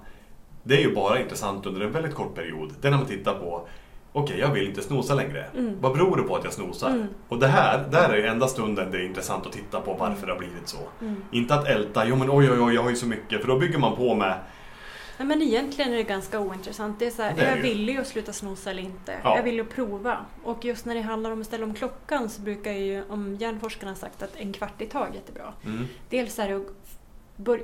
[0.62, 2.72] det är ju bara intressant under en väldigt kort period.
[2.80, 3.66] Det är när man tittar på
[4.12, 5.44] okej jag vill inte snosa längre.
[5.56, 5.76] Mm.
[5.80, 6.90] Vad beror det på att jag snosar?
[6.90, 7.06] Mm.
[7.28, 10.32] Och det här, där är enda stunden det är intressant att titta på varför det
[10.32, 10.78] har blivit så.
[11.00, 11.16] Mm.
[11.30, 13.58] Inte att älta, jo men oj oj oj jag har ju så mycket, för då
[13.58, 14.34] bygger man på med
[15.20, 16.98] Nej, men egentligen är det ganska ointressant.
[16.98, 17.62] Det är så här, Det är jag ju.
[17.62, 19.20] villig att sluta snosa eller inte?
[19.24, 19.36] Ja.
[19.36, 20.24] Jag vill att prova.
[20.44, 23.94] Och just när det handlar om att ställa om klockan så brukar ju, om hjärnforskarna
[23.94, 25.54] sagt att en kvart i taget är bra.
[25.64, 26.64] mm, Dels är det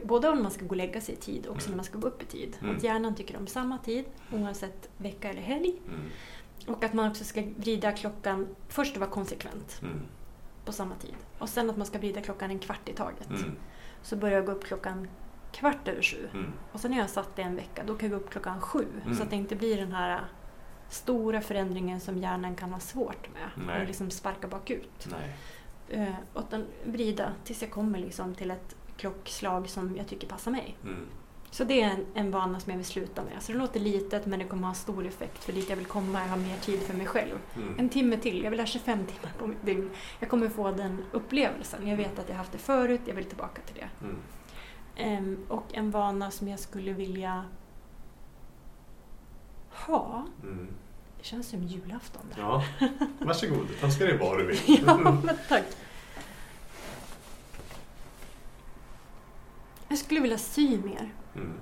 [0.05, 1.71] både om man ska gå och lägga sig i tid och också Mm.
[1.73, 2.57] när man ska gå upp i tid.
[2.63, 2.77] Mm.
[2.77, 5.75] Att hjärnan tycker om samma tid oavsett vecka eller helg.
[5.89, 6.01] mm,
[6.77, 10.01] Och att man också ska vrida klockan, först vara konsekvent mm,
[10.65, 11.15] på samma tid.
[11.39, 13.31] Och sen att man ska vrida klockan en kvart i taget.
[13.31, 13.53] mm,
[14.03, 15.09] Så börjar jag gå upp klockan
[15.57, 16.29] kvart över sju.
[16.33, 16.53] mm.
[16.73, 18.87] Och sen har jag satt det en vecka, då kan jag gå upp klockan sju.
[19.05, 19.17] Mm.
[19.17, 20.25] Så att det inte blir den här
[20.89, 23.67] stora förändringen som hjärnan kan ha svårt med.
[23.67, 23.81] Nej.
[23.81, 25.09] Och liksom sparka bakut.
[25.11, 25.37] Nej.
[25.89, 30.51] Eh, och den vrida tills jag kommer liksom till ett klockslag som jag tycker passar
[30.51, 30.77] mig.
[30.85, 31.07] Mm.
[31.51, 33.43] Så det är en, en vana som jag vill sluta med.
[33.43, 36.21] Så det låter litet men det kommer ha stor effekt för dit jag vill komma.
[36.21, 37.39] Jag har mer tid för mig själv.
[37.57, 37.79] Mm.
[37.79, 39.91] En timme till, jag vill ha 25 timmar på mitt dygn.
[40.21, 41.87] Jag kommer få den upplevelsen.
[41.89, 44.05] Jag vet att jag haft det förut, jag vill tillbaka till det.
[44.05, 44.17] Mm.
[44.97, 47.45] Ehm, och en vana som jag skulle vilja
[49.71, 50.27] ha.
[50.43, 50.69] Mm.
[51.19, 52.23] Det känns som julafton.
[52.35, 52.43] Där.
[52.43, 52.63] Ja,
[53.19, 53.67] varsågod.
[53.83, 54.83] Önska dig vad du vill.
[54.87, 55.65] ja, men tack.
[59.89, 61.13] Jag skulle vilja sy mer.
[61.35, 61.53] Mm.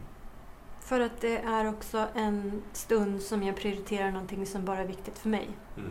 [0.81, 5.19] För att det är också en stund som jag prioriterar någonting som bara är viktigt
[5.19, 5.49] för mig.
[5.77, 5.91] Mm.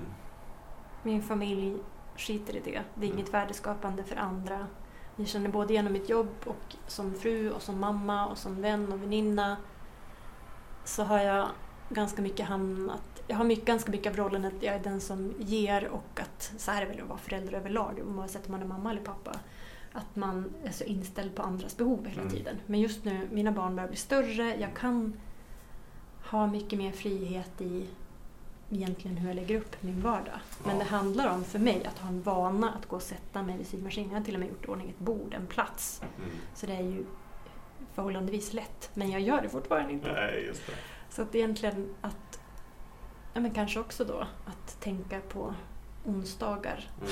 [1.04, 1.78] Min familj
[2.18, 2.72] skiter i det.
[2.96, 3.18] Det är Mm.
[3.18, 4.68] inget värdeskapande för andra.
[5.16, 8.94] Jag känner både genom mitt jobb och som fru och som mamma och som vän
[8.94, 9.58] och väninna
[10.86, 11.48] så har jag
[11.90, 13.24] ganska mycket hamnat...
[13.28, 16.54] Jag har mycket, ganska mycket av rollen att jag är den som ger och att
[16.58, 19.02] så här är det väl att vara förälder överlag oavsett om man är mamma eller
[19.02, 19.40] pappa.
[19.94, 22.34] Att man är så inställd på andras behov hela Mm.
[22.34, 22.56] tiden.
[22.66, 24.56] Men just nu, mina barn börjar bli större.
[24.60, 25.20] Jag kan
[26.26, 27.88] ha mycket mer frihet i
[28.76, 30.40] egentligen hur jag lägger upp min vardag.
[30.66, 33.58] Men det handlar om för mig att ha en vana att gå och sätta mig
[33.58, 34.10] vid symaskinen.
[34.12, 36.02] Jag har till och med gjort i ordning ett bord, en plats.
[36.02, 36.30] Mm.
[36.56, 37.06] Så det är ju
[37.94, 38.90] förhållandevis lätt.
[38.94, 40.12] Men jag gör det fortfarande inte.
[40.14, 40.74] Nej, just det.
[41.10, 42.40] Så att egentligen att,
[43.34, 45.54] ja men kanske också då, att tänka på
[46.06, 46.90] onsdagar.
[47.02, 47.12] Mm.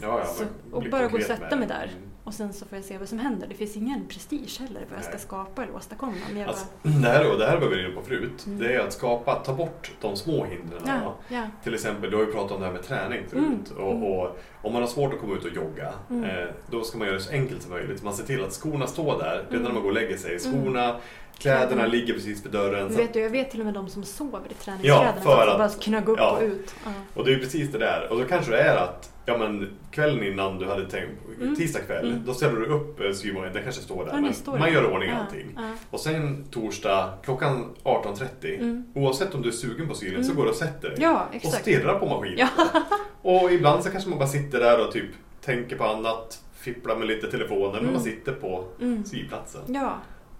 [0.00, 1.90] Ja, ja, Så- och bara gå och sätta mig där.
[1.96, 2.10] Mm.
[2.26, 3.46] Och sen så får jag se vad som händer.
[3.48, 6.12] Det finns ingen prestige heller vad jag ska skapa eller åstadkomma.
[6.32, 8.46] Men Alltså, bara, det här, och det här var vi inne på förut.
[8.46, 8.58] Mm.
[8.58, 10.80] Det är att skapa, ta bort de små hindren.
[10.86, 13.70] ja, ja, Till exempel, du har ju pratat om det här med träning förut.
[13.76, 14.02] Mm.
[14.02, 16.24] Och, och om man har svårt att komma ut och jogga, Mm.
[16.24, 18.02] eh, då ska man göra det så enkelt som möjligt.
[18.02, 19.62] Man ser till att skorna står där redan Mm.
[19.62, 20.38] när man går och lägger sig.
[20.38, 20.96] Skorna,
[21.38, 22.90] kläderna ligger precis vid dörren.
[22.92, 25.12] Så, vet, du, jag vet till och med de som sover i träningskläderna.
[25.16, 26.30] Ja, för att bara knögga upp ja.
[26.36, 26.74] och ut.
[26.84, 26.90] Ja.
[27.14, 28.06] och det är precis det där.
[28.10, 31.56] Och då kanske det är att ja, men, kvällen innan du hade tänkt, Mm.
[31.56, 32.22] tisdag kväll, Mm.
[32.26, 34.12] då ställer du upp eh, symaskinen, den kanske står där.
[34.12, 35.58] Ja, men står man gör i ordning Ja, allting.
[35.90, 38.84] Och sen torsdag klockan 18.30, Mm.
[38.94, 40.36] oavsett om du är sugen på sylen så Mm.
[40.36, 40.98] går du och sätter dig.
[41.00, 42.48] Ja, och stirrar på maskinen.
[43.22, 45.10] Och ibland så kanske man bara sitter där och typ
[45.44, 47.92] tänker på annat, fipplar med lite telefoner, men Mm.
[47.92, 49.04] man sitter på Mm.
[49.04, 49.60] syplatsen.
[49.66, 49.96] Ja.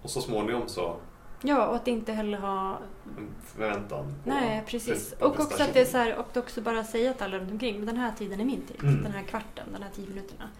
[0.06, 0.96] Och så småningom så
[1.42, 2.80] ja, och att inte heller ha...
[3.18, 5.12] en förväntan Nej, precis.
[5.12, 7.76] Och också att det är så här, och också bara säga till alla runt omkring,
[7.76, 8.76] men den här tiden är min tid.
[8.82, 9.02] Mm.
[9.02, 10.50] Den här kvarten, den här tio minuterna.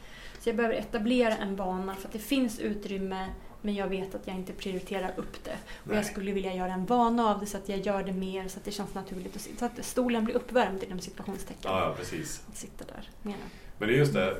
[0.41, 3.29] Så jag behöver etablera en vana för att det finns utrymme
[3.63, 5.57] men jag vet att jag inte prioriterar upp det.
[5.83, 5.97] Och Nej.
[5.97, 8.59] jag skulle vilja göra en vana av det så att jag gör det mer så
[8.59, 9.49] att det känns naturligt.
[9.59, 11.71] Så att stolen blir uppvärmd inom situationstecken.
[11.73, 12.43] Ja, ja, precis.
[12.49, 13.11] Att sitta där.
[13.23, 13.37] Mera.
[13.79, 14.37] Men det är just det,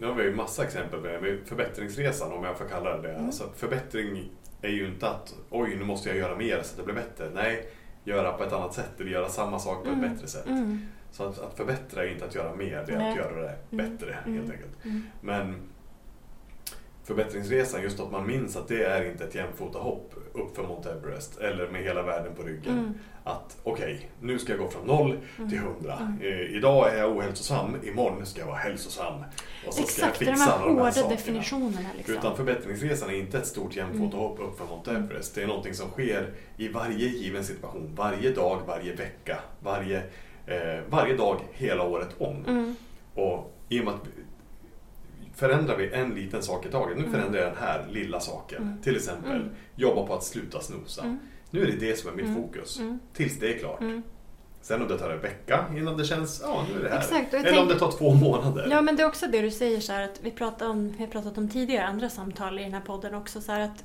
[0.00, 3.14] nu har vi ju massa exempel med förbättringsresan om jag får kalla det det.
[3.14, 3.26] Mm.
[3.26, 4.30] Alltså, förbättring
[4.62, 7.30] är ju inte att oj, nu måste jag göra mer så att det blir bättre.
[7.34, 7.68] Nej,
[8.04, 10.12] göra på ett annat sätt eller göra samma sak på ett Mm.
[10.12, 10.46] bättre sätt.
[10.46, 10.80] Mm.
[11.10, 13.10] Så att, att förbättra är inte att göra mer, det är Nej.
[13.10, 13.90] att göra det Mm.
[13.90, 14.38] bättre Mm.
[14.38, 14.84] helt enkelt.
[14.84, 15.02] Mm.
[15.20, 15.54] Men
[17.06, 20.90] förbättringsresan, just att man minns att det är inte ett jämfota hopp upp för Mount
[20.90, 22.78] Everest eller med hela världen på ryggen.
[22.78, 22.94] Mm.
[23.24, 25.50] Att okej, nu ska jag gå från noll Mm.
[25.50, 25.96] till hundra.
[25.96, 26.18] Mm.
[26.22, 29.14] Eh, idag är jag ohälsosam, imorgon ska jag vara hälsosam.
[29.66, 31.88] Och så ska Exakt, det jag är de fixa här de här hårda definitionerna.
[31.96, 32.14] Liksom.
[32.14, 35.04] Utan förbättringsresan är inte ett stort jämfotahopp upp för Mount Mm.
[35.04, 35.34] Everest.
[35.34, 37.92] Det är någonting som sker i varje given situation.
[37.96, 39.98] Varje dag, varje vecka, varje,
[40.46, 42.44] eh, varje dag hela året om.
[42.48, 42.76] Mm.
[43.14, 44.00] Och i och med att
[45.36, 46.96] förändrar vi en liten sak i taget.
[46.96, 47.12] Nu Mm.
[47.14, 48.62] förändrar jag den här lilla saken.
[48.62, 48.82] Mm.
[48.82, 49.48] Till exempel Mm.
[49.74, 51.16] jobba på att sluta snosa.
[51.50, 52.80] Nu är det det som är mitt fokus.
[53.12, 53.80] Tills det är klart.
[54.62, 56.98] Sen om det tar en vecka innan det känns, ja nu är det här.
[56.98, 58.68] Exakt, Eller om tänker- det tar två månader.
[58.70, 60.98] Ja, men det är också det du säger så här att vi, pratar om, vi
[61.04, 63.84] har pratat om tidigare andra samtal i den här podden också så här att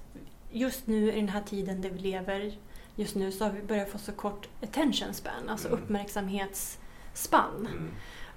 [0.51, 2.53] just nu i den här tiden där vi lever
[2.95, 5.79] just nu så har vi börjat få så kort attention span, alltså Mm.
[5.79, 7.67] uppmärksamhetsspann.
[7.71, 7.89] Mm.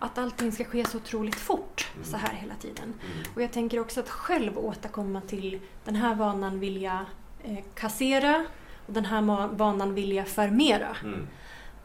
[0.05, 2.05] Att allting ska ske så otroligt fort Mm.
[2.07, 2.85] så här hela tiden.
[2.85, 3.25] Mm.
[3.35, 7.01] Och jag tänker också att själv återkomma till den här vanan vill jag
[7.45, 8.45] eh, kassera
[8.87, 10.97] och den här vanan vill jag förmera.
[11.03, 11.27] Mm.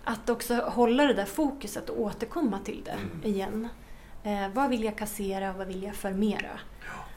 [0.03, 3.33] att också hålla det där fokuset och återkomma till det Mm.
[3.35, 3.67] igen.
[4.23, 6.59] Eh, vad vill jag kassera och vad vill jag förmera?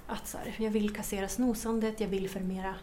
[0.07, 2.75] Att så här, jag vill kassera snosandet, jag vill förmera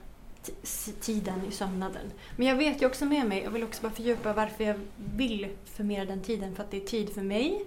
[1.02, 2.12] tiden i sömnaden.
[2.36, 4.80] Men jag vet ju också med mig, jag vill också bara fördjupa varför jag
[5.16, 6.56] vill förmera den tiden.
[6.56, 7.66] För att det är tid för mig,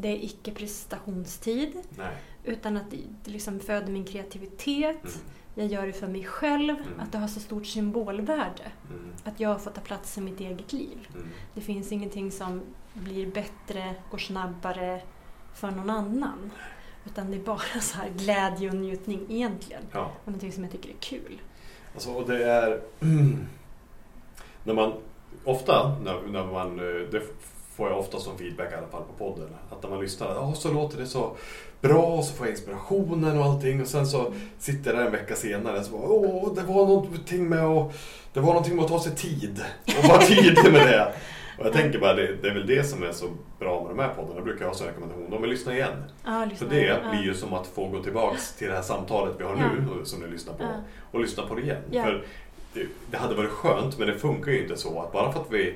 [0.00, 1.72] det är icke prestationstid.
[1.90, 2.16] Nej.
[2.44, 5.04] Utan att det liksom föder min kreativitet.
[5.04, 5.18] Mm.
[5.54, 6.70] Jag gör det för mig själv.
[6.70, 7.00] Mm.
[7.00, 8.72] Att det har så stort symbolvärde.
[8.90, 9.12] Mm.
[9.24, 11.08] Att jag får ta plats i mitt eget liv.
[11.14, 11.28] Mm.
[11.54, 12.62] Det finns ingenting som
[12.94, 15.00] blir bättre, går snabbare
[15.54, 16.50] för någon annan.
[17.06, 19.82] Utan det är bara så här glädje och njutning egentligen.
[19.92, 20.12] Ja.
[20.20, 21.40] Och någonting som jag tycker är kul.
[21.94, 22.80] Alltså, och det är...
[24.64, 24.92] när man,
[25.44, 27.22] ofta, när, när man, eh, det
[27.78, 30.54] får jag ofta som feedback i alla fall på podden, att när man lyssnar, oh,
[30.54, 31.36] så låter det så
[31.80, 35.12] bra och så får jag inspirationen och allting och sen så sitter jag där en
[35.12, 37.92] vecka senare och så bara, åh, det var någonting med att,
[38.32, 39.60] det var någonting med att ta sig tid
[39.98, 41.12] och vara tydlig med det.
[41.58, 43.26] Och jag tänker bara, det, det är väl det som är så
[43.58, 46.04] bra med de här poddarna, brukar jag ha som rekommendation, de vill lyssna igen.
[46.24, 46.68] Ja, För lyssna.
[46.68, 46.96] det ja.
[47.10, 49.70] blir ju som att få gå tillbaks till det här samtalet vi har Ja.
[49.96, 50.68] nu, som ni lyssnar på, Ja.
[51.10, 51.82] och lyssna på det igen.
[51.90, 52.02] Ja.
[52.04, 52.24] För
[52.74, 55.50] det, det hade varit skönt, men det funkar ju inte så att bara för att
[55.50, 55.74] vi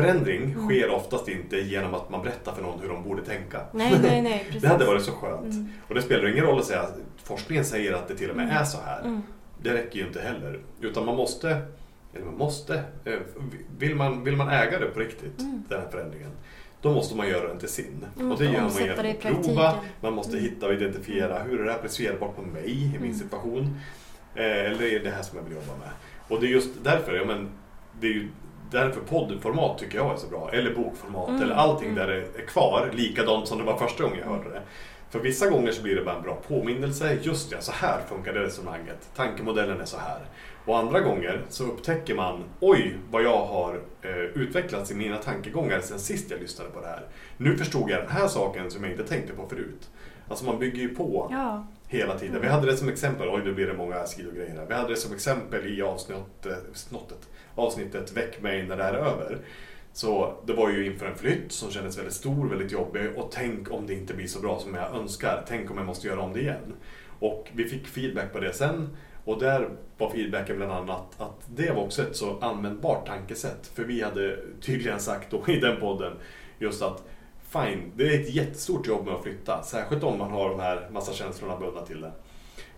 [0.00, 0.66] Förändring Mm.
[0.68, 3.60] sker oftast inte genom att man berättar för någon hur de borde tänka.
[3.72, 4.42] Nej, nej, nej.
[4.46, 4.62] Precis.
[4.62, 5.44] Det hade varit så skönt.
[5.52, 5.68] Mm.
[5.88, 8.44] Och det spelar ingen roll att säga att forskningen säger att det till och med
[8.44, 8.56] Mm.
[8.56, 9.00] är så här.
[9.00, 9.22] Mm.
[9.62, 10.60] Det räcker ju inte heller.
[10.80, 11.48] Utan man måste,
[12.14, 13.12] eller man måste, eh,
[13.78, 15.62] vill man, vill man äga det på riktigt, Mm.
[15.68, 16.30] den här förändringen,
[16.80, 17.86] då måste man göra den till sin.
[18.00, 18.72] Man och det måste gör man
[19.06, 20.44] genom att prova, man måste Mm.
[20.50, 23.78] hitta och identifiera hur är det här applicerbart på mig i min situation.
[24.34, 25.88] Eh, eller är det det här som jag vill jobba med?
[26.28, 27.48] Och det är just därför, ja, men,
[28.00, 28.28] det är ju
[28.80, 30.50] därför poddformat tycker jag är så bra.
[30.52, 31.42] Eller bokformat, Mm.
[31.42, 32.06] eller allting Mm.
[32.06, 34.62] där det är kvar, likadant som det var första gången jag hörde det.
[35.10, 37.18] För vissa gånger så blir det bara en bra påminnelse.
[37.22, 39.08] Just ja, så här funkar det resonemanget.
[39.16, 40.18] Tankemodellen är så här.
[40.64, 45.80] Och andra gånger så upptäcker man, oj vad jag har eh, utvecklats i mina tankegångar
[45.80, 47.02] sen sist jag lyssnade på det här.
[47.36, 49.90] Nu förstod jag den här saken som jag inte tänkte på förut.
[50.28, 51.66] Alltså man bygger ju på Ja.
[51.88, 52.42] Hela tiden.
[52.42, 54.66] Vi hade det som exempel, oj nu blir det många sidogrejer.
[54.68, 58.98] Vi hade det som exempel i avsnitt, snottet, avsnittet Väck mig när det här är
[58.98, 59.38] över.
[59.92, 63.72] Så det var ju inför en flytt som kändes väldigt stor, väldigt jobbig och tänk
[63.72, 65.44] om det inte blir så bra som jag önskar.
[65.48, 66.74] Tänk om jag måste göra om det igen.
[67.18, 69.68] Och vi fick feedback på det sen och där
[69.98, 73.70] var feedbacken bland annat att det var också ett så användbart tankesätt.
[73.74, 76.12] För vi hade tydligen sagt då i den podden
[76.58, 77.04] just att
[77.64, 79.62] fine, det är ett jättestort jobb med att flytta.
[79.62, 82.12] Särskilt om man har de här massa känslorna bundna till det.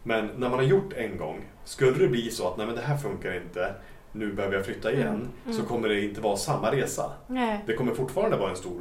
[0.03, 2.83] Men när man har gjort en gång, skulle det bli så att nej men det
[2.83, 3.75] här funkar inte,
[4.13, 5.57] nu behöver jag flytta igen, Mm, mm.
[5.57, 7.13] så kommer det inte vara samma resa.
[7.27, 7.65] Nej.
[7.67, 8.81] Det kommer fortfarande vara en stor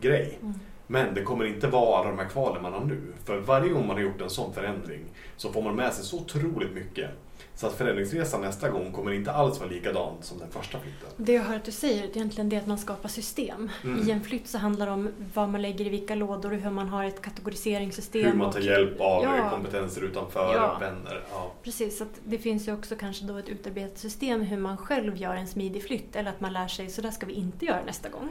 [0.00, 0.38] grej.
[0.42, 0.54] Mm.
[0.86, 3.00] Men det kommer inte vara alla de här kvalen man har nu.
[3.24, 5.00] För varje gång man har gjort en sån förändring
[5.36, 7.10] så får man med sig så otroligt mycket.
[7.56, 11.08] Så att förändringsresan nästa gång kommer inte alls vara likadan som den första flytten.
[11.16, 13.70] Det jag hör att du säger är egentligen det att man skapar system.
[13.84, 14.08] Mm.
[14.08, 16.70] I en flytt så handlar det om vad man lägger i vilka lådor och hur
[16.70, 18.24] man har ett kategoriseringssystem.
[18.26, 19.50] Hur man tar och- hjälp av Ja.
[19.50, 20.78] kompetenser utanför, Ja.
[20.80, 21.22] vänner.
[21.32, 21.52] Ja.
[21.62, 25.34] Precis, så det finns ju också kanske då ett utarbetat system hur man själv gör
[25.34, 26.16] en smidig flytt.
[26.16, 28.28] Eller att man lär sig, så där ska vi inte göra nästa gång.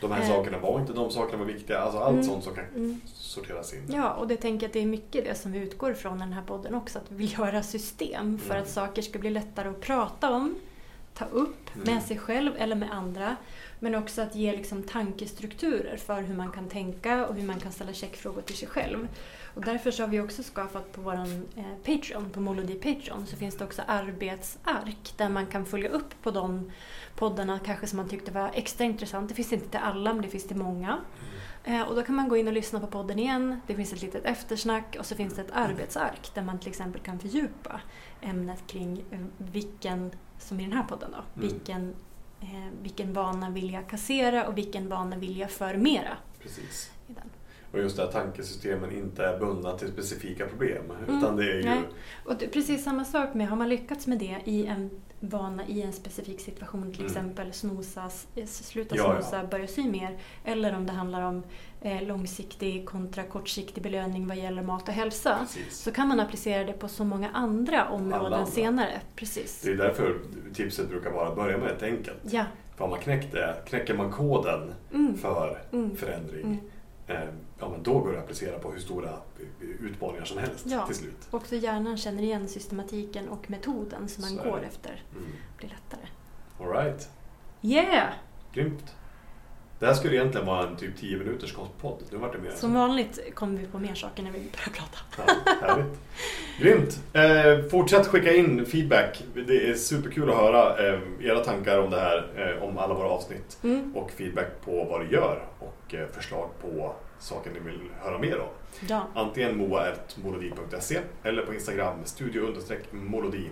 [0.00, 0.28] De här Eh.
[0.28, 1.78] sakerna var inte de sakerna var viktiga.
[1.78, 2.24] Alltså allt Mm.
[2.24, 3.00] sånt som kan Mm.
[3.06, 3.84] sorteras in.
[3.94, 6.20] Ja, och det tänker jag att det är mycket det som vi utgår ifrån i
[6.20, 6.98] den här podden också.
[6.98, 8.62] Att vi vill göra system för Mm.
[8.62, 10.54] att saker ska bli lättare att prata om,
[11.14, 11.94] ta upp Mm.
[11.94, 13.36] med sig själv eller med andra.
[13.80, 17.72] Men också att ge liksom tankestrukturer för hur man kan tänka och hur man kan
[17.72, 19.08] ställa checkfrågor till sig själv.
[19.58, 21.14] Och därför så har vi också skapat på vår
[21.56, 26.22] eh, Patreon, på Molody Patreon, så finns det också arbetsark där man kan följa upp
[26.22, 26.70] på de
[27.16, 29.28] poddarna kanske som man tyckte var extra intressant.
[29.28, 30.98] Det finns inte till alla, men det finns till många.
[31.64, 33.60] Eh, Och då kan man gå in och lyssna på podden igen.
[33.66, 37.00] Det finns ett litet eftersnack och så finns det ett arbetsark där man till exempel
[37.00, 37.80] kan fördjupa
[38.20, 41.48] ämnet kring eh, vilken, som i den här podden då, Mm.
[41.48, 41.94] vilken,
[42.40, 46.16] eh, vilken vana vill jag kassera och vilken vana vill jag förmera.
[46.42, 46.90] Precis.
[47.08, 47.30] I den.
[47.72, 50.82] Och just det att tankesystemen inte är bundna till specifika problem.
[51.04, 51.62] Mm, Utan det är ju...
[51.64, 51.80] nej.
[52.24, 55.82] Och det precis samma sak med, har man lyckats med det i en vana i
[55.82, 57.06] en specifik situation, till Mm.
[57.06, 59.22] exempel snosa, s- sluta Ja, ja.
[59.22, 60.18] snosa, börja sy mer.
[60.44, 61.42] Eller om det handlar om
[61.80, 65.38] eh, långsiktig kontra kortsiktig belöning vad gäller mat och hälsa.
[65.40, 65.78] Precis.
[65.78, 68.46] Så kan man applicera det på så många andra områden andra.
[68.46, 69.00] senare.
[69.16, 69.60] Precis.
[69.64, 70.16] Det är därför
[70.54, 72.18] tipset brukar vara att börja med ett enkelt.
[72.22, 72.44] Ja.
[72.76, 75.16] För man knäckt det, knäcker man koden Mm.
[75.18, 75.96] för Mm.
[75.96, 76.44] förändring,
[77.06, 77.22] Mm.
[77.22, 77.28] eh,
[77.60, 79.10] ja, men då går det att applicera på hur stora
[79.80, 80.86] utmaningar som helst Ja.
[80.86, 81.28] till slut.
[81.30, 84.66] Också hjärnan känner igen systematiken och metoden som man Så går det.
[84.66, 85.02] efter.
[85.16, 85.26] Mm.
[85.58, 86.08] blir lättare.
[86.60, 87.08] All right.
[87.62, 88.08] Yeah!
[88.52, 88.94] Grymt.
[89.78, 92.02] Det här skulle egentligen vara en typ 10 minuters podd.
[92.10, 92.50] Nu vart det mer.
[92.50, 94.98] Som vanligt kommer vi på mer saker när vi börjar prata.
[95.16, 95.98] Ja, härligt.
[96.60, 97.00] Grymt!
[97.12, 99.24] Eh, fortsätt skicka in feedback.
[99.46, 102.26] Det är superkul att höra eh, era tankar om det här,
[102.58, 103.58] eh, om alla våra avsnitt.
[103.64, 103.96] Mm.
[103.96, 108.40] Och feedback på vad du gör och eh, förslag på saker ni vill höra mer
[108.40, 108.48] om.
[108.88, 109.06] Ja.
[109.14, 113.50] Antingen moa.molodi.se eller på Instagram studio-molodi.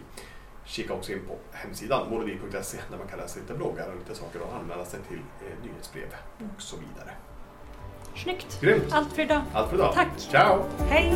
[0.64, 4.40] Kika också in på hemsidan molodi.se där man kan läsa lite bloggar och lite saker
[4.42, 6.08] och anmäla sig till eh, nyhetsbrev
[6.56, 7.10] och så vidare.
[8.16, 8.60] Snyggt!
[8.60, 8.92] Grymt!
[8.92, 9.42] Allt för idag.
[9.52, 9.94] Allt för idag.
[9.94, 10.08] Tack.
[10.16, 10.64] Ciao!
[10.88, 11.14] Hej!